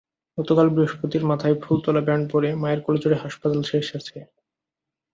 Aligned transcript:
গতকাল 0.37 0.67
বৃহস্পতিবার 0.69 1.29
মাথায় 1.31 1.55
ফুলতোলা 1.63 2.01
ব্যান্ড 2.07 2.25
পরে 2.31 2.49
মায়ের 2.61 2.81
কোলে 2.85 2.99
চড়ে 3.03 3.17
হাসপাতাল 3.23 3.59
ছেড়েছে 3.63 3.97
সে। 3.99 4.19